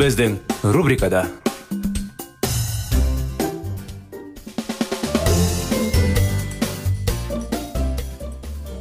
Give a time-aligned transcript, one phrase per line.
[0.00, 0.38] Біздің
[0.72, 1.26] рубрикада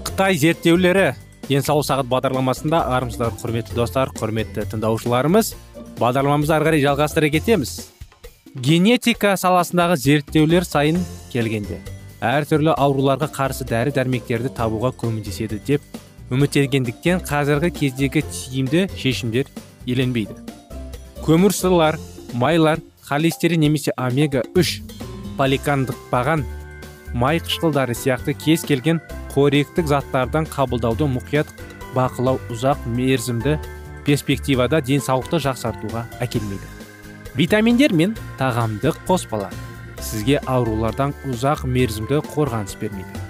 [0.08, 1.10] қытай зерттеулері
[1.50, 5.50] денсаулық сағат бағдарламасында армысыздар құрметті достар құрметті тыңдаушыларымыз
[6.00, 7.74] бағдарламамызды ары қарай жалғастыра кетеміз.
[8.56, 11.02] Генетика саласындағы зерттеулер сайын
[11.34, 11.82] келгенде
[12.24, 16.00] әртүрлі ауруларға қарсы дәрі дәрмектерді табуға көмектеседі деп
[16.32, 19.52] үміттенгендіктен қазіргі кездегі тиімді шешімдер
[19.86, 20.59] еленбейді.
[21.30, 22.00] Көмірсулар
[22.34, 24.80] майлар холестерин немесе омега 3
[25.38, 26.42] поликандықпаған
[27.22, 28.98] май қышқылдары сияқты кез келген
[29.36, 31.54] қоректік заттардан қабылдауды мұқият
[31.94, 33.60] бақылау ұзақ мерзімді
[34.10, 36.66] перспективада денсаулықты жақсартуға әкелмейді.
[37.38, 39.54] Витаминдер мен тағамдық қоспалар
[40.02, 43.26] сізге аурулардан ұзақ мерзімді қорғаныс бермейді.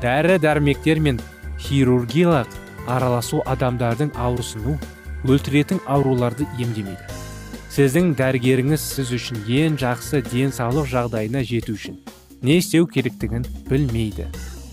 [0.00, 1.20] Дәрі дәрмектер мен
[1.60, 4.78] хирургиялық араласу адамдардың ауырсыну
[5.28, 7.11] өлтіретін ауруларды емдемейді.
[7.72, 11.94] Сіздің дәрігеріңіз сіз үшін ең жақсы денсаулық жағдайына жету үшін
[12.42, 14.26] не істеу керектігін білмейді.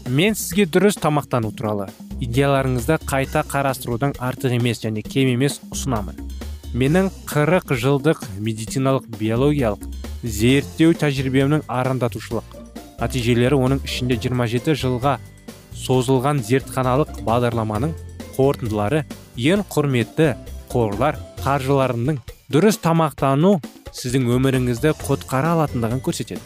[0.10, 1.86] Мен сізге дұрыс тамақтану туралы
[2.20, 6.18] идеяларыңызды қайта қарастырудан артық емес және кем емес ұсынамын.
[6.74, 9.86] Менің 40 жылдық медициналық биологиялық
[10.24, 12.58] зерттеу тәжірибемнің арандатушылық
[13.00, 15.14] нәтижелері оның ішінде 27 жылға
[15.86, 17.96] созылған зертханалық бағдарламаның
[18.36, 19.06] қорытындылары
[19.38, 20.34] ең құрметті
[20.74, 23.60] қорлар қаржыларының дұрыс тамақтану
[23.94, 26.42] сіздің өміріңізді құтқара алатындығын көрсетеді.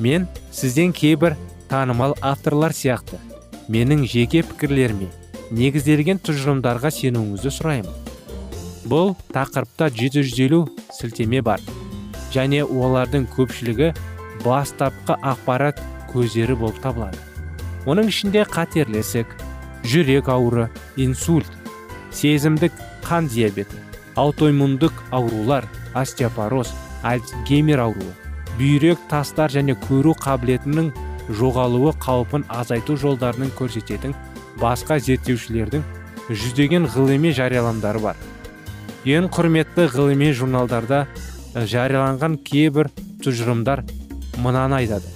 [0.00, 0.24] Мен
[0.56, 1.36] сізден кейбір
[1.68, 3.20] танымал авторлар сияқты
[3.68, 5.10] менің жеке пікірлеріме
[5.52, 7.92] негізделген тұжырымдарға сенуіңізді сұраймын.
[8.88, 10.64] Бұл тақырыпта 750
[10.96, 11.60] сілтеме бар
[12.32, 13.92] және олардың көпшілігі
[14.46, 15.84] бастапқы ақпарат
[16.14, 17.20] көздері болып табылады.
[17.84, 19.36] Оның ішінде қатерлі ісік
[19.84, 21.52] жүрек ауыры инсульт
[22.16, 22.72] сезімдік
[23.04, 28.12] қан диабеті аутоиммундық аурулар остеопороз альцгеймер ауруы
[28.58, 30.90] бүйрек тастар және көру қабілетінің
[31.38, 34.14] жоғалуы қаупін азайту жолдарының көрсететін
[34.60, 35.84] басқа зерттеушілердің
[36.28, 38.20] жүздеген ғылыми жарияланымдары бар.
[39.08, 41.06] Ең құрметті ғылыми журналдарда
[41.54, 42.92] жарияланған кейбір
[43.24, 43.82] тұжырымдар
[44.44, 45.08] мынаны айтады.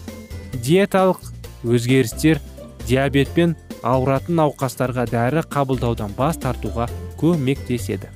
[0.57, 1.23] Диеталық
[1.67, 2.41] өзгерістер
[2.89, 3.55] диабетпен
[3.87, 6.89] ауыратын науқастарға дәрі қабылдаудан бас тартуға
[7.21, 8.11] көмектеседі.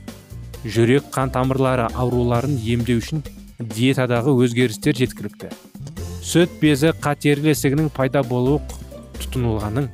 [0.64, 3.22] Жүрек қан тамырлары ауруларын емдеу үшін
[3.60, 5.50] диетадағы өзгерістер жеткілікті.
[6.20, 8.60] Сүт безі қатерлі ісігінің пайда болуы
[9.20, 9.88] тұтынылғанның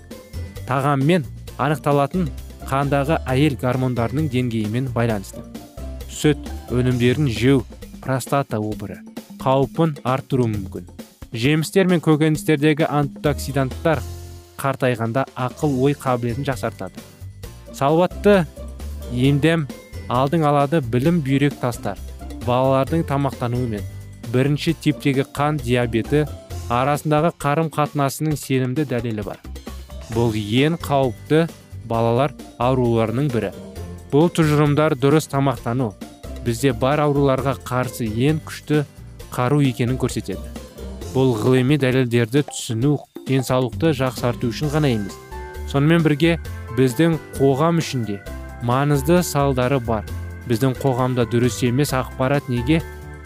[0.66, 1.26] тағаммен
[1.62, 2.26] анықталатын
[2.66, 5.44] қандағы әйел гормондарының деңгейімен байланысты.
[6.10, 7.62] Сүт өнімдерін жеу
[8.02, 8.98] простата обыры
[9.42, 10.86] қаупін арттыруы мүмкін.
[11.30, 14.02] Жемістер мен көкөністердегі антиоксиданттар
[14.58, 17.02] қартайғанда ақыл ой қабілетін жақсартады.
[17.72, 18.46] Салауатты
[19.12, 19.66] емдем
[20.12, 21.98] алдың алады білім бүйрек тастар
[22.46, 23.86] балалардың тамақтануы мен
[24.32, 26.24] бірінші типтегі қан диабеті
[26.70, 29.40] арасындағы қарым қатынасының сенімді дәлелі бар.
[30.14, 31.46] Бұл ең қауіпті
[31.86, 33.52] балалар ауруларының бірі.
[34.10, 35.92] Бұл тұжырымдар дұрыс тамақтану
[36.46, 38.84] бізде бар ауруларға қарсы ең күшті
[39.34, 40.42] қару екенін көрсетеді.
[41.14, 42.96] Бұл ғылыми дәлелдерді түсіну
[43.26, 45.14] денсаулықты жақсарту үшін ғана емес.
[45.70, 46.36] Сонымен бірге
[46.78, 48.20] біздің қоғам үшінде
[48.62, 50.04] маңызды салдары бар.
[50.46, 52.80] Біздің қоғамда дұрыс емес ақпарат неге?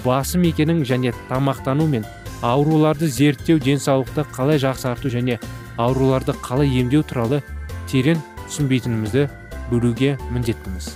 [0.04, 2.06] Басым екенін және тамақтану мен
[2.42, 5.38] ауруларды зерттеу денсаулықты қалай жақсарту және
[5.76, 7.42] ауруларды қалай емдеу туралы
[7.90, 9.28] терең түсінбейтінімізді
[9.70, 10.94] бөлуге міндеттіміз.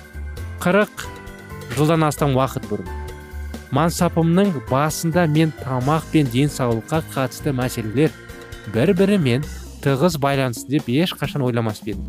[0.65, 1.05] қырық
[1.77, 2.89] жылдан астам уақыт бұрын
[3.75, 8.13] мансапымның басында мен тамақ пен денсаулыққа қатысты мәселелер
[8.73, 9.45] бір бірімен
[9.85, 12.07] тығыз байланысты деп ешқашан ойламас едім?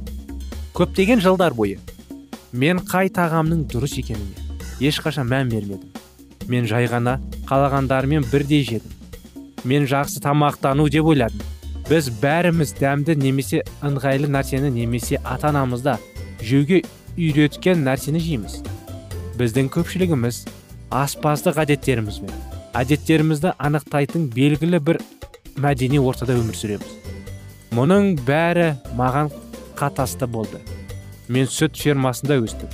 [0.77, 1.79] Көптеген жылдар бойы
[2.55, 4.45] мен қай тағамның дұрыс екеніне
[4.79, 5.91] ешқашан мән бермедім.
[6.47, 7.17] Мен жай ғана
[7.49, 8.91] қалағандарымен бірдей жедім.
[9.63, 11.41] Мен жақсы тамақтану деп ойладым.
[11.89, 15.97] Біз бәріміз дәмді немесе ыңғайлы нәрсені немесе ата анамызда
[16.41, 16.83] жеуге
[17.17, 18.61] үйреткен нәрсені жейміз.
[19.39, 20.45] Біздің көпшілігіміз
[20.95, 22.31] аспаздық әдеттерімізбен
[22.75, 25.01] әдеттерімізді анықтайтын белгілі бір
[25.61, 26.95] мәдени ортада өмір сүреміз.
[27.75, 29.31] Мұның бәрі маған
[29.79, 30.59] қатасты болды.
[31.27, 32.69] Мен сүт фермасында өстім.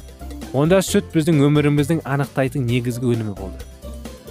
[0.53, 3.65] Онда сүт біздің өміріміздің анықтайтын негізгі өнімі болды.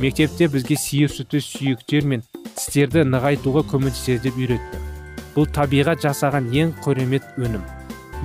[0.01, 2.25] Мектепте бізге сиыр сүті сүйектер мен
[2.57, 4.81] тістерді нығайтуға көмектеседі деп үйретті.
[5.35, 7.65] Бұл табиғат жасаған ең қөремет өнім.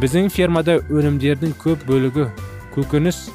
[0.02, 2.28] Біздің фермада өнімдердің көп бөлігі
[2.76, 3.30] көкөніс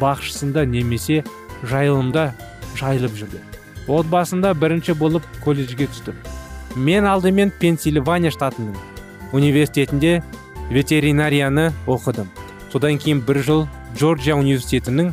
[0.00, 1.22] бақшысында немесе
[1.64, 2.32] жайылымда
[2.76, 3.40] жайылып жүрді.
[3.88, 6.18] Отбасында бірінші болып колледжге түстім.
[6.76, 8.76] Мен алдымен пенсильвания штатының
[9.32, 10.22] университетінде
[10.72, 12.28] ветеринарияны оқыдым.
[12.72, 13.66] Содан кейін бір жыл
[13.96, 15.12] джорджия университетінің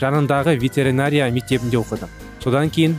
[0.00, 2.08] жанындағы ветеринария мектебінде оқыдым.
[2.42, 2.94] Содан кейін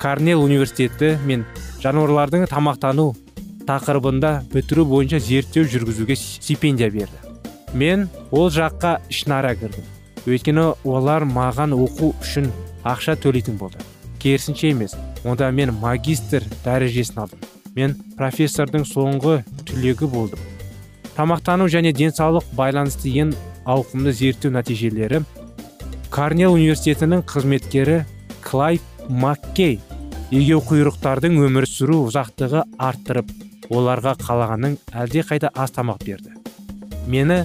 [0.00, 1.44] карнел университеті мен
[1.82, 3.12] жануарлардың тамақтану
[3.68, 7.20] тақырыбында бітіру бойынша зерттеу жүргізуге стипендия берді.
[7.74, 9.84] Мен ол жаққа ішінара кірдім.
[10.26, 12.50] Өйткені олар маған оқу үшін
[12.84, 13.78] ақша төлейтін болды.
[14.22, 17.44] Керісінше емес онда мен магистр дәрежесін алдым.
[17.74, 20.51] Мен профессордың соңғы түлегі болдым.
[21.16, 23.32] Тамақтану және денсаулық байланысты ең
[23.68, 25.22] ауқымды зерттеу нәтижелері.
[26.10, 28.02] Карнел университетінің қызметкері
[28.44, 29.78] клайв маккей
[30.32, 33.32] егеу құйрықтардың өмір сүру ұзақтығы арттырып
[33.72, 36.32] оларға қалағанның әлде қайда аз тамақ берді.
[37.06, 37.44] Мені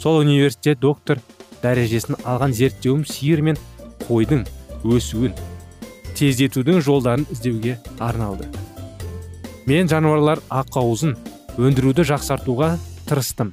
[0.00, 1.20] сол университет доктор
[1.62, 3.58] дәрежесін алған зерттеуім сиыр мен
[4.06, 4.44] қойдың
[4.84, 5.34] өсуін
[6.16, 8.48] тездетудің жолдарын іздеуге арналды.
[9.66, 11.16] Мен жануарлар ақауызын
[11.58, 13.52] өндіруді жақсартуға тырыстым.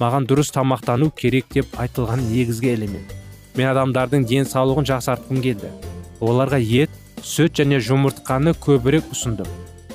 [0.00, 3.14] Маған дұрыс тамақтану керек деп айтылған негізгі элемент.
[3.56, 5.72] Мен адамдардың денсаулығын жақсартқым келді.
[6.20, 6.94] Оларға ет
[7.24, 9.48] сүт және жұмыртқаны көбірек ұсындым.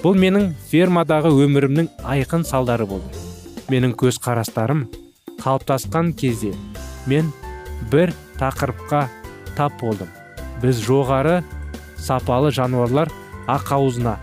[0.04, 3.10] Бұл менің фермадағы өмірімнің айқын салдары болды.
[3.72, 4.86] Менің көз қарастарым
[5.42, 6.52] қалыптасқан кезде
[7.10, 7.32] мен
[7.92, 9.08] бір тақырыпқа
[9.58, 10.10] тап болдым.
[10.62, 11.42] Біз жоғары
[11.98, 13.10] сапалы жануарлар
[13.48, 14.18] ақауызына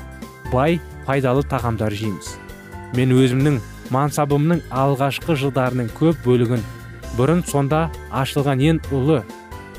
[0.52, 2.36] бай пайдалы тағамдар жейміз.
[2.94, 6.62] Мен өзімнің мансабымның алғашқы жылдарының көп бөлігін
[7.18, 7.88] бұрын сонда
[8.22, 9.22] ашылған ең ұлы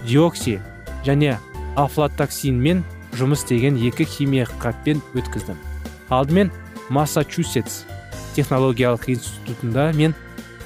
[0.05, 0.59] диокси
[1.05, 1.37] және
[1.79, 2.83] афлатоксинмен
[3.17, 5.57] жұмыс істеген екі химикатпен өткіздім.
[6.09, 6.51] Алдымен
[6.93, 7.83] массачусетс
[8.35, 10.15] технологиялық институтында мен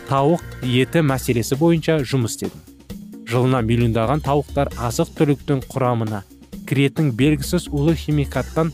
[0.07, 2.63] тауық еті мәселесі бойынша жұмыс істедім.
[3.27, 6.23] Жылына миллиондаған тауықтар азық түліктің құрамына
[6.67, 8.71] кіретін белгісіз ұлы химикаттан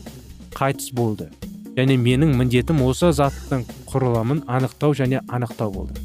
[0.54, 1.30] қайтыс болды.
[1.76, 6.00] Және менің міндетім осы заттың құрылымын анықтау және анықтау болды.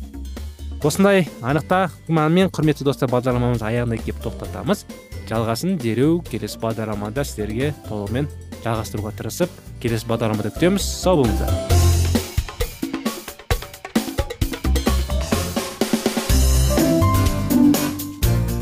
[0.84, 4.86] Осындай анықтамамен құрметті достар бағдарламамыз аяғына келіп тоқтатамыз.
[5.30, 8.30] Жалғасын дереу келесі бағдарламада сіздерге толығымен
[8.64, 9.52] жалғастыруға тырысып
[9.84, 10.88] келесі бағдарламада күтеміз.
[11.04, 11.54] Сау болыңыздар.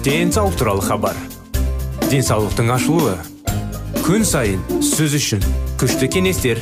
[0.07, 1.17] Денсаулық туралы хабар.
[2.09, 3.17] Денсаулықтың ашылуы.
[4.07, 5.43] Күн сайын сөз үшін
[5.77, 6.61] күшті кеңестер.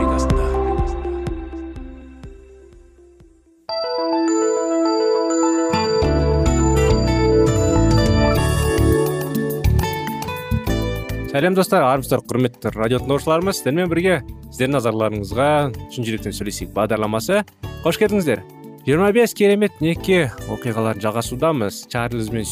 [11.41, 11.81] Сәлем достар.
[11.89, 14.19] Армысыздар құрметті радио тыңдаушыларымыз сіздермен бірге
[14.51, 15.47] сіздердің назарларыңызға
[15.89, 17.39] шын жүректен сөйлесейік бағдарламасы.
[17.81, 18.43] Қош келдіңіздер.
[18.85, 21.87] 25 керемет неке оқиғаларын жалғасудамыз.
[21.89, 22.45] Чарльз бен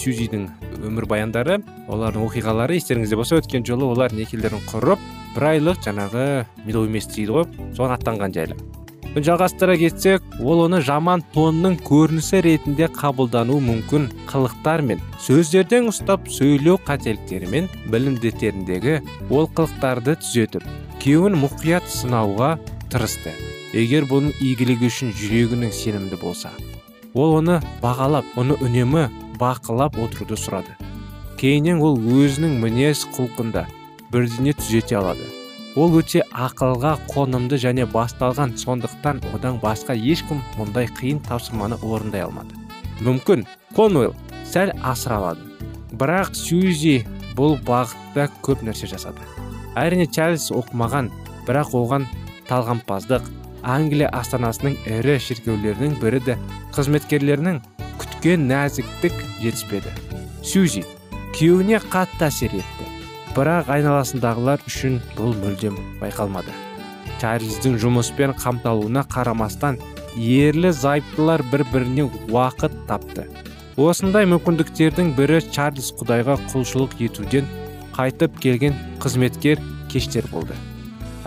[0.81, 5.05] өмір баяндары олардың оқиғалары естеріңізде болса өткен жолы олар некелерін құрып
[5.35, 6.25] бір айлық жаңағы
[6.65, 8.57] медовый месяц дейді ғой соған аттанған жайлы.
[9.15, 16.77] Жалғастыра кетсек ол оны жаман тонның көрінісі ретінде қабылдануы мүмкін қылықтар мен сөздерден ұстап сөйлеу
[16.85, 18.99] қателіктері мен білімдеріндегі
[19.29, 20.67] олқылықтарды түзетіп
[21.01, 22.57] күйеуін мұқият сынауға
[22.91, 23.33] тырысты.
[23.73, 26.53] Егер бұның игілігі үшін жүрегінің сенімді болса
[27.13, 29.07] ол оны бағалап оны үнемі
[29.41, 30.77] бақылап отыруды сұрады.
[31.41, 33.65] Кейіннен ол өзінің мінез құлқында
[34.13, 35.38] бірдеңе түзете алады.
[35.79, 42.57] Ол өте ақылға қонымды және басталған сондықтан одан басқа ешкім мұндай қиын тапсырманы орындай алмады.
[42.99, 43.45] Мүмкін
[43.77, 44.15] конуэлл
[44.49, 45.45] сәл асыра алады
[45.95, 47.05] бірақ сьюзи
[47.37, 49.23] бұл бағытта көп нәрсе жасады.
[49.79, 51.13] Әрине чарльз оқымаған
[51.47, 52.09] бірақ оған
[52.51, 53.31] талғампаздық
[53.63, 56.37] англия астанасының ірі шіркеулерінің бірі де
[56.75, 57.63] қызметкерлерінің
[58.01, 59.95] күткен нәзіктік жетіспеді.
[60.43, 60.83] Сьюзи
[61.37, 62.98] күйеуіне қатты әсер етті.
[63.35, 66.53] Бірақ айналасындағылар үшін бұл мүлдем байқалмады.
[67.21, 69.79] Чарльздің жұмыспен қамталуына қарамастан
[70.15, 73.27] ерлі зайыптылар бір біріне уақыт тапты.
[73.79, 77.47] Осындай мүмкіндіктердің бірі чарльз құдайға құлшылық етуден
[77.95, 80.55] қайтып келген қызметкер кештер болды.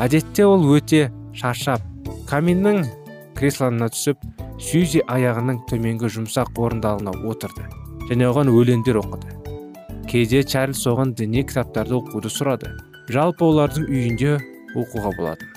[0.00, 1.85] Әдетте ол өте шаршап
[2.28, 2.85] каминнің
[3.37, 4.25] креслоына түсіп
[4.62, 7.68] сьюзи аяғының төменгі жұмсақ орындалына отырды
[8.09, 9.41] және оған өлеңдер оқыды.
[10.09, 12.71] Кейде чарльз оған діни кітаптарды оқуды сұрады.
[13.12, 14.37] Жалпы олардың үйінде
[14.78, 15.49] оқуға болатын.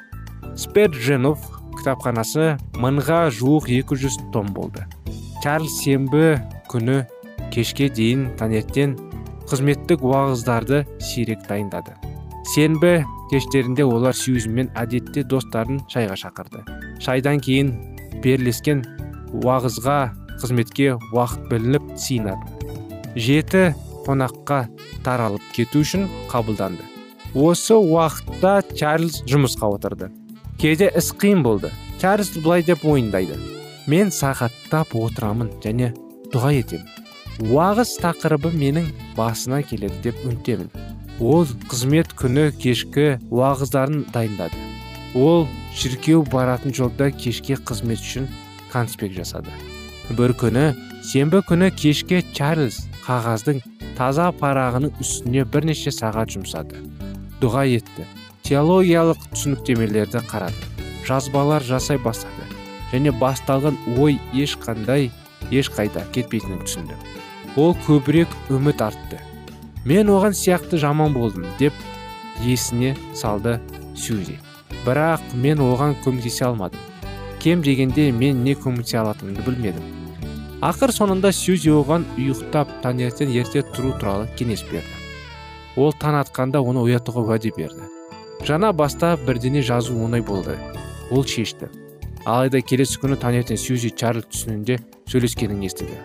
[0.60, 1.44] Спердженов
[1.78, 4.86] кітапханасы мыңға жуық 200 том болды.
[5.44, 6.40] Чарльз сенбі
[6.72, 7.04] күні
[7.54, 8.98] кешке дейін таңертең
[9.50, 11.96] қызметтік уағыздарды сирек дайындады.
[12.56, 16.66] Сенбі кештерінде олар сьюзмен әдетте достарын шайға шақырды.
[17.04, 17.74] Шайдан кейін
[18.24, 18.86] берлескен
[19.44, 20.00] уағызға
[20.42, 22.56] қызметке уақыт білініп сиынады
[23.16, 23.74] жеті
[24.06, 24.66] қонаққа
[25.04, 26.86] таралып кету үшін қабылданды.
[27.34, 30.12] Осы уақытта чарльз жұмысқа отырды.
[30.62, 31.74] Кейде іс қиын болды.
[32.00, 33.36] Чарльз былай деп мойындайды
[33.88, 35.92] мен сағаттап отырамын және
[36.34, 36.88] дұға етемін.
[37.52, 40.70] Уағыз тақырыбы менің басына келеді деп үміттемін
[41.20, 44.58] ол қызмет күні кешкі уағыздарын дайындады.
[45.16, 45.46] Ол
[45.76, 48.28] шіркеу баратын жолда кешке қызмет үшін
[48.72, 49.52] конспект жасады.
[50.10, 53.62] Бір күні сенбі күні кешке чарльз қағаздың
[53.98, 56.82] таза парағының үстіне бірнеше сағат жұмсады.
[57.42, 58.06] Дұға етті.
[58.46, 60.70] Теологиялық түсініктемелерді қарады.
[61.08, 62.50] Жазбалар жасай бастады.
[62.92, 65.10] Және басталған ой ешқандай
[65.52, 66.98] ешқайда кетпейтінін түсінді.
[67.56, 69.22] Ол көбірек үміт артты.
[69.86, 71.74] Мен оған сияқты жаман болдым деп
[72.42, 73.60] есіне салды
[73.96, 74.40] сьюзи
[74.86, 76.80] бірақ мен оған көмектесе алмадым.
[77.40, 80.05] Кем дегенде мен не көмектесе алатынымды білмедім.
[80.66, 84.96] Ақыр соңында сьюзи оған ұйықтап таңертең ерте тұру туралы кеңес берді.
[85.78, 87.86] Ол таң атқанда оны оятуға уәде берді.
[88.48, 90.56] Жаңа баста бірдеңе жазу оңай болды.
[91.12, 91.70] Ол шешті.
[92.26, 94.80] Алайда келесі күні таңертең сьюзи чарльз түсінде
[95.12, 96.00] сөйлескенін естіді.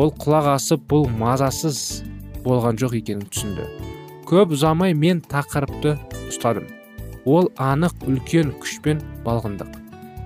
[0.00, 2.00] Ол құлақ асып бұл мазасыз
[2.46, 3.68] болған жоқ екенін түсінді.
[4.24, 5.98] Көп ұзамай мен тақырыпты
[6.30, 6.70] ұстадым.
[7.28, 9.76] Ол анық үлкен күшпен балғындық.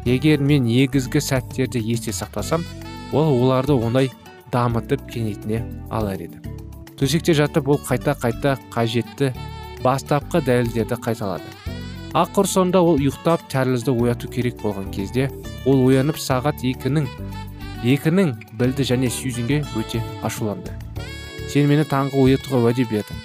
[0.07, 2.63] Егер мен негізгі сәттерді есте сақтасам
[3.15, 4.11] ол оларды оңай
[4.53, 6.41] дамытып кеңейтіне алар еді.
[6.99, 9.33] Төсекте жатып ол қайта қайта қажетті
[9.85, 11.47] бастапқы дәлелдерді қайталады.
[12.15, 15.31] Ақыр соңында ол ұйықтап чарльзді ояту керек болған кезде
[15.67, 17.09] ол оянып сағат екінің
[17.85, 20.73] екінің білді және сьюзенге өте ашуланды.
[21.51, 23.19] Сен мені таңғы оятуға уәде бердің.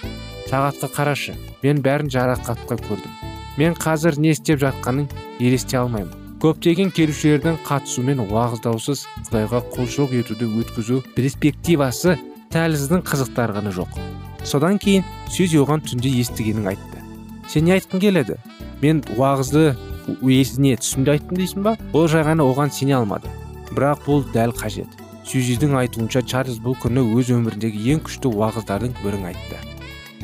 [0.50, 3.14] Сағатқа қарашы мен бәрін жарақатқа көрдім.
[3.58, 5.08] Мен қазір не істеп жатқанын
[5.40, 6.19] елесте алмаймын.
[6.40, 12.16] Көптеген келушілердің қатысуымен уағыздаусыз құдайға құлшылық етуді өткізу перспективасы
[12.54, 14.00] тәліздің қызықтарғаны жоқ.
[14.48, 17.04] Содан кейін сөз оған түнде естігенін айтты.
[17.50, 18.40] Сен не айтқың келеді?
[18.82, 19.76] Мен уағызды
[20.24, 21.76] есіне түсімде айттым дейсің ба?
[21.94, 23.28] Ол жай оған сене алмады.
[23.76, 29.28] Бірақ бұл дәл қажет сюзидің айтуынша чарльз бұл күні өз өміріндегі ең күшті уағыздардың бірін
[29.30, 29.60] айтты.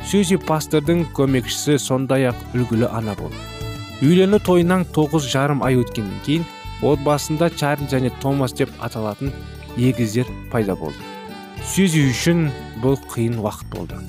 [0.02, 3.55] Сюзи пастордың көмекшісі сондай ақ үлгілі ана болды.
[4.02, 6.44] Үйлену тойынан тоғыз жарым ай өткеннен кейін
[6.84, 9.32] отбасында чарльз және томас деп аталатын
[9.76, 11.00] егіздер пайда болды.
[11.64, 12.50] Сөзу үшін
[12.82, 14.00] бұл қиын уақыт болды.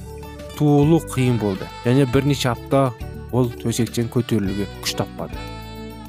[0.58, 2.92] Туылу қиын болды және бірнеше апта
[3.32, 5.40] ол төсектен көтерілуге күш таппады.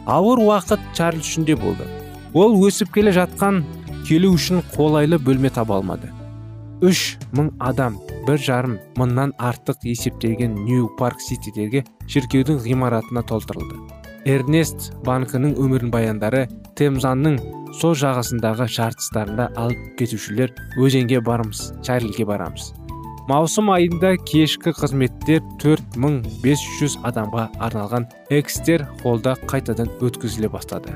[0.07, 1.87] Ауыр уақыт чарльз үшін де болды.
[2.35, 3.63] Ол өсіп келе жатқан
[4.09, 6.11] келу үшін қолайлы бөлме таба алмады.
[6.83, 11.81] Үш мың адам бір жарым мыңнан артық есептелген нью парк ситидегі
[12.13, 13.79] шіркеудің ғимаратына толтырылды.
[14.29, 16.43] Эрнест банкінің өмірін баяндары
[16.77, 17.39] темзаның
[17.79, 22.75] сол жағасындағы жартыстарында алып кетушілер өзенге барамыз чарльге барамыз.
[23.29, 30.93] Маусым айында кешкі қызметтер 4500 адамға арналған экстер холда қайтадан өткізіле бастады.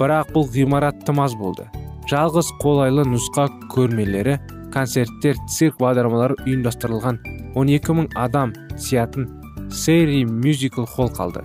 [0.00, 1.68] Бірақ бұл ғимарат тым аз болды.
[2.10, 4.40] Жалғыз қолайлы нұсқа көрмелері
[4.72, 7.20] концерттер цирк бағдарламалары ұйымдастырылған.
[7.54, 9.28] 12 мың адам сиятын
[9.70, 11.44] сери мюзикл холл қалды.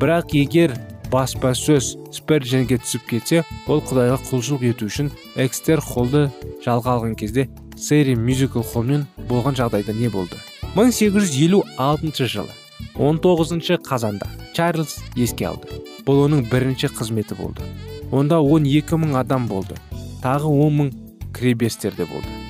[0.00, 0.74] Бірақ егер
[1.12, 6.30] баспасөз сперженге түсіп кетсе ол құдайға құлшылық ету үшін экстер холлды
[6.64, 10.40] жалға алған кезде сэри мюзикл холмен болған жағдайда не болды?
[10.74, 12.48] 1856 жылы
[12.96, 15.68] 19 қазанда чарльз еске алды.
[16.06, 17.64] Бұл оның бірінші қызметі болды.
[18.12, 19.76] Онда 12 мың адам болды.
[20.24, 20.94] Тағы 10 мың
[21.32, 22.41] кребестерде болды.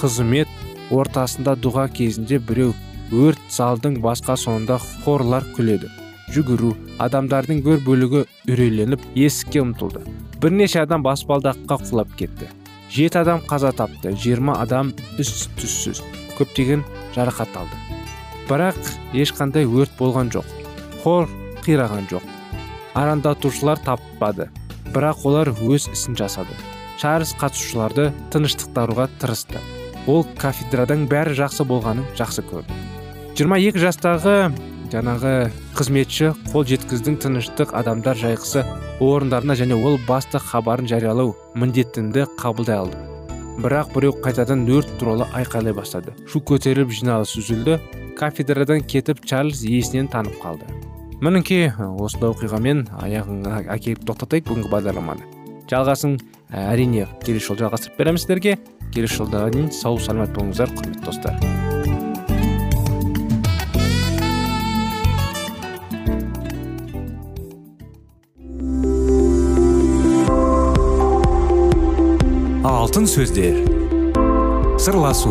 [0.00, 0.48] Қызмет
[0.90, 2.72] ортасында дұға кезінде біреу
[3.12, 5.90] өрт залдың басқа соңында хорлар күледі.
[6.30, 6.70] Жүгіру
[7.02, 10.04] адамдардың бір бөлігі үрейленіп есікке ұмтылды.
[10.40, 12.48] Бірнеше адам баспалдаққа құлап кетті.
[12.90, 16.00] Жеті адам қаза тапты жиырма адам із түссіз
[16.38, 16.84] көптеген
[17.16, 17.76] жарақат алды.
[18.48, 18.78] Бірақ
[19.14, 20.48] ешқандай өрт болған жоқ
[21.02, 21.28] хор
[21.66, 22.24] қираған жоқ.
[22.94, 24.48] Арандатушылар таппады
[24.94, 26.56] бірақ олар өз ісін жасады.
[27.00, 29.62] Чарльз қатысушыларды тыныштықтаруға тырысты.
[30.06, 32.76] Ол кафедрадан бәрі жақсы болғанын жақсы көрді.
[33.36, 34.34] 22 жастағы
[34.90, 35.34] жаңағы
[35.78, 38.64] қызметші қол жеткіздің тыныштық адамдар жайғысы
[39.00, 42.98] орындарына және ол басты хабарын жариялау міндетінді қабылдай алды.
[43.60, 46.14] Бірақ біреу қайтадан өрт туралы айқайлай бастады.
[46.26, 47.78] Шу көтеріліп жиналыс үзілді.
[48.16, 50.68] Кафедрадан кетіп чарльз есінен танып қалды.
[51.20, 55.26] Мінекей осындай оқиғамен аяғыңа әкеліп тоқтатайық бүгінгі бағдарламаны.
[55.68, 56.16] Жалғасын
[56.48, 58.56] әрине келесі жолы жалғастырып береміз сіздерге.
[58.94, 61.60] Келесі жолда дейін сау саламат болыңыздар құрметті достар
[72.90, 73.58] алтын сөздер.
[74.82, 75.30] Сырласу.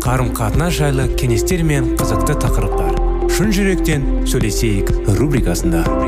[0.00, 2.96] Қарым қатынас жайлы кеңестер мен қызықты тақырыптар.
[3.28, 6.07] Шын жүректен сөйлесейік рубрикасында.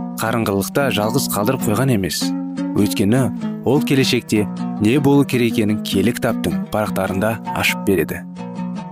[0.21, 2.21] қарыңғылықта жалғыз қалдырып қойған емес.
[2.77, 3.21] Өйткені
[3.65, 4.43] ол келешекте
[4.81, 8.21] не болу керек екенін кітаптың парақтарында ашып береді.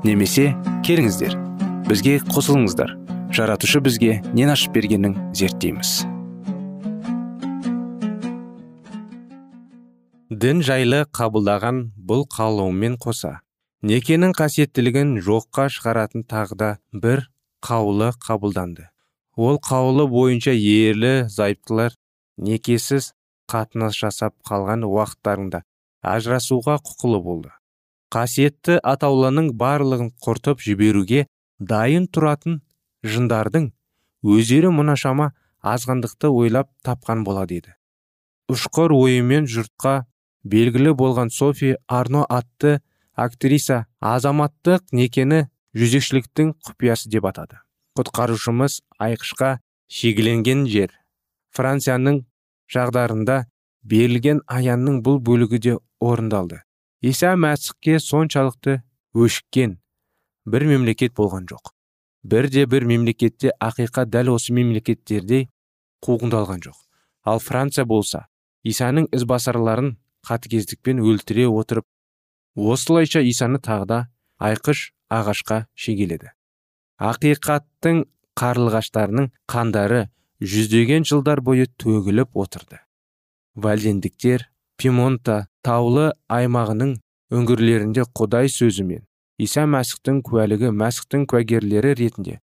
[0.03, 0.55] Немесе
[0.87, 1.37] келіңіздер
[1.85, 2.95] бізге қосылыңыздар.
[3.29, 6.01] Жаратушы бізге нен ашып бергенін зерттейміз.
[10.29, 13.39] Дін жайлы қабылдаған бұл қалауымен қоса
[13.85, 17.27] некенің қасиеттілігін жоққа шығаратын тағы да бір
[17.65, 18.89] қаулы қабылданды.
[19.35, 21.95] Ол қаулы бойынша ерлі зайыптылар
[22.37, 23.13] некесіз
[23.51, 25.63] қатынас жасап қалған уақыттарында
[26.01, 27.51] ажырасуға құқылы болды.
[28.13, 31.25] Қасиетті атаулының барлығын құртып жіберуге
[31.59, 32.61] дайын тұратын
[33.05, 33.69] жындардың
[34.23, 37.75] өздері мұнашама азғандықты ойлап тапқан болады еді.
[38.49, 40.05] Ұшқыр ойымен жұртқа
[40.43, 42.79] белгілі болған софи арно атты
[43.13, 45.45] актриса азаматтық некені
[45.77, 47.59] жүзекшіліктің құпиясы деп атады.
[47.99, 49.57] Құтқарушымыз айқышқа
[49.91, 50.93] шегеленген жер.
[51.55, 52.23] Францияның
[52.71, 53.43] жағдарында
[53.83, 56.61] берілген аянның бұл бөлігі де орындалды.
[57.01, 58.79] Иса мәсіхке соншалықты
[59.15, 59.77] өшіккен
[60.45, 61.73] бір мемлекет болған жоқ.
[62.23, 65.47] Бірде бір мемлекетте ақиқат дәл осы мемлекеттерде
[66.05, 66.75] қуғындалған жоқ.
[67.23, 68.25] Ал франция болса
[68.63, 69.95] исаның ізбасарларын
[70.27, 71.87] қатыгездікпен өлтіре отырып
[72.55, 74.07] осылайша исаны тағда
[74.39, 76.31] айқыш ағашқа шегеледі.
[76.99, 78.03] Ақиқаттың
[78.39, 80.05] қарлығаштарының қандары
[80.39, 82.79] жүздеген жылдар бойы төгіліп отырды.
[83.55, 84.47] Вальдендіктер
[84.79, 86.95] пимонта таулы аймағының
[87.35, 89.03] үңгірлерінде құдай сөзімен
[89.39, 92.39] иса мәсіхтің куәлігі мәсіхтің куәгерлері ретінде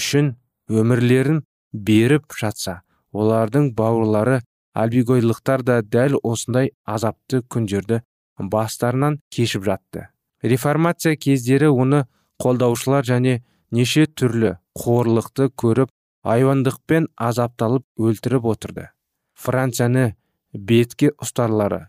[0.00, 0.34] үшін
[0.68, 2.80] өмірлерін беріп жатса
[3.12, 4.40] олардың бауырлары
[4.74, 8.00] альбигойлықтар да дәл осындай азапты күндерді
[8.38, 10.08] бастарынан кешіп жатты.
[10.42, 12.04] Реформация кездері оны
[12.42, 15.90] қолдаушылар және неше түрлі қорлықты көріп
[16.24, 18.88] айуандықпен азапталып өлтіріп отырды.
[19.34, 20.14] Францияны
[20.52, 21.88] бетке ұстарлары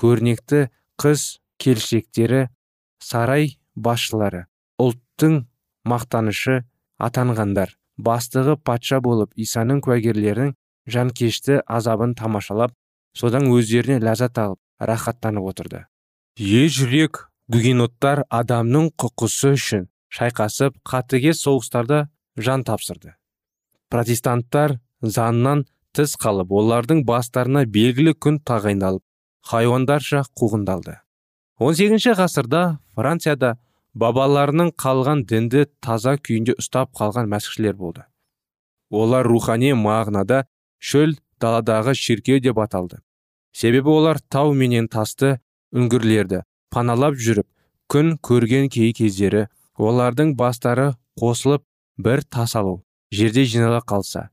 [0.00, 0.68] көрнекті
[1.00, 2.48] қыз келшектері
[3.02, 4.46] сарай басшылары
[4.80, 5.44] ұлттың
[5.88, 6.62] мақтанышы
[7.00, 10.54] атанғандар бастығы патша болып исаның куәгерлерінің
[10.90, 12.74] жанкешті азабын тамашалап
[13.16, 15.84] содан өздеріне ләззат алып рахаттанып отырды.
[16.36, 23.14] Е жүрек гугеноттар адамның құқысы үшін шайқасып қатыгез соғыстарда жан тапсырды.
[23.90, 25.64] Протестанттар заңнан
[25.96, 29.02] тыс қалып олардың бастарына белгілі күн тағайындалып
[29.50, 30.98] хайуандарша қуғындалды.
[31.60, 32.62] 18 ғасырда
[32.96, 33.56] францияда
[33.94, 38.04] бабаларының қалған дінді таза күйінде ұстап қалған мәсіхшілер болды.
[38.90, 40.44] Олар рухани мағынада
[40.78, 43.00] шөл даладағы шіркеу деп аталды.
[43.52, 45.38] Себебі олар тау менен тасты
[45.74, 47.46] үңгірлерді паналап жүріп
[47.90, 49.48] күн көрген кей кездері
[49.80, 51.64] олардың бастары қосылып
[51.98, 54.28] бір тас алу жерде жинала қалса.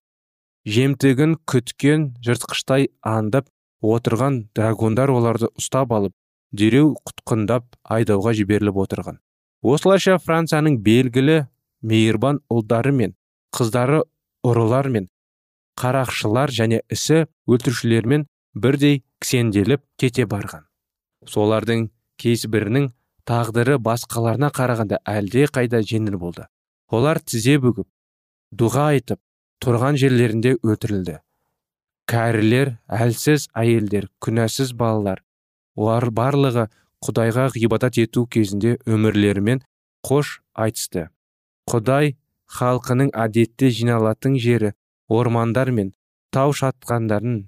[0.67, 3.47] Жемтігін күткен жыртқыштай аңдып
[3.81, 6.13] отырған драгондар оларды ұстап алып
[6.51, 9.19] дереу құтқындап айдауға жіберіліп отырған.
[9.63, 11.45] Осылайша францияның белгілі
[11.81, 13.15] мейірбан ұлдары мен
[13.55, 14.03] қыздары
[14.45, 15.09] ұрылар мен
[15.79, 20.65] қарақшылар және ісі өлтірушілермен бірдей кісенделіп кете барған.
[21.25, 21.89] Солардың
[22.21, 22.91] кейбірінің
[23.27, 26.47] тағдыры басқаларына қарағанда әлде қайда жеңіл болды.
[26.89, 27.87] Олар тізе бүгіп
[28.55, 29.19] дұға айтып
[29.63, 31.19] тұрған жерлерінде өлтірілді
[32.07, 35.19] кәрілер әлсіз әйелдер күнәсіз балалар
[35.75, 36.67] олар барлығы
[37.03, 39.59] құдайға ғибадат ету кезінде өмірлерімен
[40.07, 41.09] қош айтысты.
[41.67, 42.15] Құдай
[42.57, 44.71] халқының әдетте жиналатын жері
[45.11, 45.91] ормандар мен
[46.31, 47.41] тау шатқандарын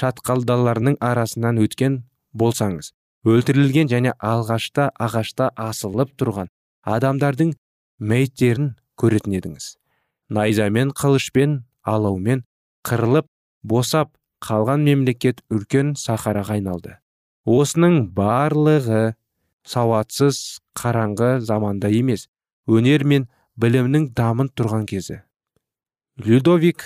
[0.00, 2.02] шатқалдаларының арасынан өткен
[2.34, 2.90] болсаңыз
[3.28, 6.48] өлтірілген және алғашта ағашта асылып тұрған
[6.88, 7.52] адамдардың
[8.00, 9.66] мәйіттерін көретін едіңіз.
[10.30, 12.44] Найзамен қылышпен алаумен
[12.86, 13.26] қырылып
[13.62, 16.96] босап қалған мемлекет үлкен сахараға айналды.
[17.44, 19.14] Осының барлығы
[19.68, 22.28] сауатсыз қараңғы заманда емес
[22.66, 23.26] өнер мен
[23.60, 25.20] білімнің дамын тұрған кезі.
[26.24, 26.84] Людовик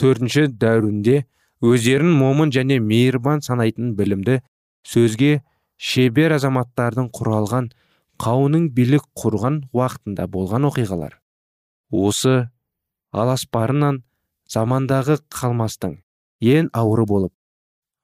[0.00, 1.24] төртінші дәуірінде
[1.60, 4.40] өздерін момын және мейірбан санайтын білімді
[4.86, 5.42] сөзге
[5.80, 7.70] шебер азаматтардың құралған
[8.20, 11.16] қауының билік құрған уақытында болған оқиғалар.
[11.90, 12.50] Осы
[13.16, 14.02] аласпарынан
[14.52, 15.96] замандағы қалмастың
[16.44, 17.32] ең ауыры болып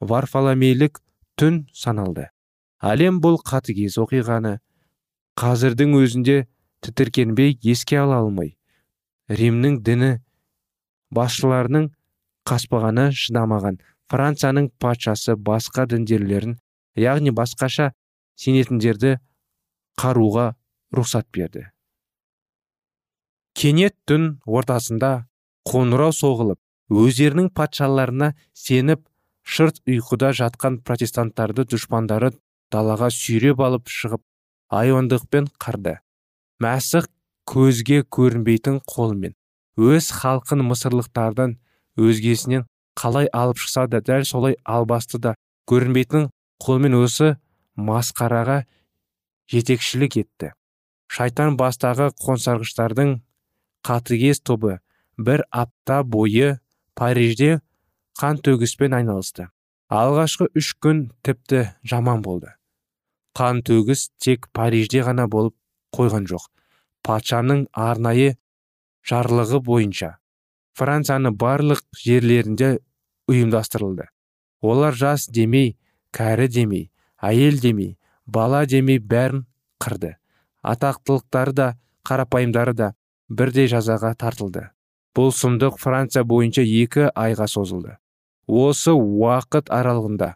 [0.01, 1.03] варфаламейлік
[1.37, 2.31] түн саналды.
[2.81, 4.59] Әлем бұл қатыгез оқиғаны
[5.37, 6.37] қазірдің өзінде
[6.85, 8.55] тітіркенбей еске ала алмай
[9.29, 10.13] римнің діні
[11.17, 11.91] басшыларының
[12.49, 13.81] қаспағаны шыдамаған
[14.13, 16.57] францияның патшасы басқа діндерлерін
[17.01, 17.93] яғни басқаша
[18.41, 19.17] сенетіндерді
[20.01, 20.53] қаруға
[20.97, 21.67] рұқсат берді.
[23.57, 25.27] Кенет түн ортасында
[25.69, 26.61] қоңырау соғылып
[26.93, 29.07] өздерінің патшаларына сеніп
[29.47, 32.33] шырт ұйқыда жатқан протестанттарды дұшпандары
[32.75, 34.23] далаға сүйреп алып шығып
[34.77, 35.97] айуандықпен қарды.
[36.63, 37.09] Мәсіх
[37.49, 39.37] көзге көрінбейтін қолмен
[39.77, 41.59] өз халқын мысырлықтардан
[42.01, 42.65] өзгесінен
[42.97, 45.35] қалай алып шықса да дәл солай албасты да
[45.71, 46.31] көрінбейтін
[46.63, 47.37] қолмен осы
[47.77, 48.65] масқараға
[49.53, 50.53] жетекшілік етті.
[51.07, 53.21] Шайтан бастағы қонсарғыштардың
[53.87, 54.79] қатыгез тобы
[55.17, 56.59] бір апта бойы
[56.99, 57.61] парижде
[58.19, 59.49] қан төгіспен айналысты.
[59.93, 62.51] Алғашқы үш күн тіпті жаман болды.
[63.37, 65.55] Қан төгіс тек парижде ғана болып
[65.95, 66.49] қойған жоқ.
[67.07, 68.35] Патшаның арнайы
[69.07, 70.17] жарлығы бойынша
[70.77, 72.81] францияны барлық жерлерінде
[73.31, 74.09] ұйымдастырылды.
[74.61, 75.77] Олар жас демей
[76.13, 76.91] кәрі демей
[77.23, 79.45] әйел демей бала демей бәрін
[79.83, 80.17] қырды.
[80.63, 81.69] Атақтылықтары да
[82.07, 82.93] қарапайымдары да
[83.29, 84.71] бірдей жазаға тартылды.
[85.17, 87.97] Бұл сұмдық франция бойынша екі айға созылды.
[88.47, 90.35] Осы уақыт аралығында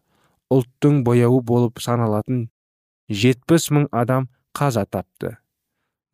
[0.50, 2.48] ұлттың бояуы болып саналатын
[3.10, 5.36] жетпіс мың адам қаза тапты.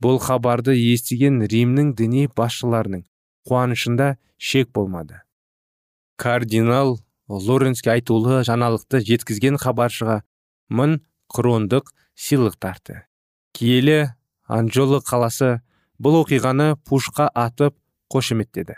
[0.02, 3.06] Бұл хабарды естіген римнің діни басшыларының
[3.48, 5.22] қуанышында шек болмады.
[6.16, 10.20] Кардинал лоренске айтулы жаңалықты жеткізген хабаршыға
[10.70, 11.00] мың
[11.32, 13.02] крондық сыйлық тартты.
[13.52, 14.14] Киелі
[14.46, 15.60] анжолы қаласы
[15.98, 17.74] бұл оқиғаны пушқа атып
[18.12, 18.76] қошеметтеді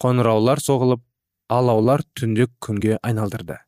[0.00, 1.02] қоңыраулар соғылып
[1.48, 3.58] алаулар түндік күнге айналдырды.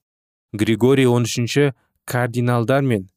[0.53, 1.73] Григорий 13
[2.05, 3.09] кардиналдар мен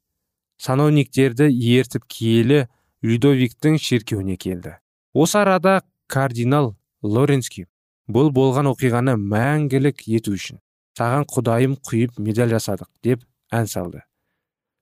[0.57, 2.65] сановниктерді ертіп киелі
[3.03, 4.77] людовиктің шеркеуіне келді.
[5.13, 7.67] Осы арада кардинал лоренский
[8.07, 10.59] бұл болған оқиғаны мәңгілік ету үшін
[10.97, 14.01] саған құдайым құйып медаль жасадық деп ән салды.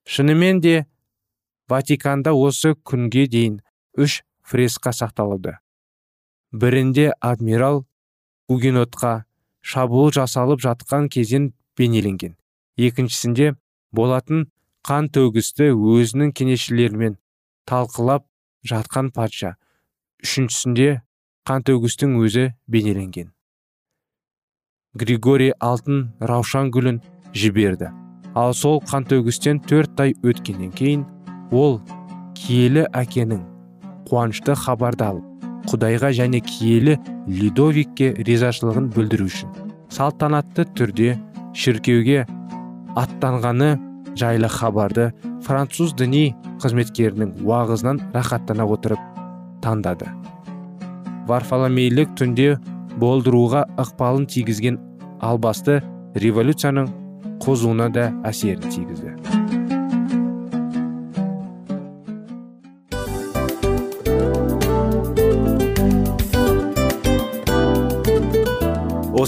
[0.06, 0.86] Шынымен де
[1.70, 3.60] ватиканда осы күнге дейін
[3.98, 5.60] үш фреска сақталуда
[6.54, 7.84] бірінде адмирал
[8.48, 9.26] гугенотқа
[9.62, 12.38] шабуыл жасалып жатқан кезен бейнеленген.
[12.78, 13.56] Екіншісінде
[13.92, 14.46] болатын
[14.86, 17.18] қан төгісті өзінің кеңесшілерімен
[17.70, 18.28] талқылап
[18.70, 19.56] жатқан патша.
[20.22, 21.02] Үшіншісінде
[21.48, 23.34] қан төгістің өзі бейнеленген.
[24.94, 27.00] Григорий алтын раушан гүлін
[27.34, 27.90] жіберді.
[28.36, 31.06] Ал сол қан төгістен төрт ай өткеннен кейін
[31.52, 31.80] ол
[32.38, 33.42] киелі әкенің
[34.10, 39.54] қуанышты хабарды алып құдайға және киелі Лидовикке ризашылығын білдіру үшін
[39.94, 41.16] салтанатты түрде
[41.58, 42.26] шіркеуге
[43.00, 43.72] аттанғаны
[44.20, 45.08] жайлы хабарды
[45.46, 49.02] француз діни қызметкерінің уағызынан рахаттана отырып
[49.66, 50.12] таңдады.
[51.30, 52.58] Варфоломейлік түнде
[53.02, 54.80] болдыруға ықпалын тигізген
[55.24, 55.80] албасты
[56.16, 56.92] революцияның
[57.44, 59.43] қозуына да әсерін тигізді.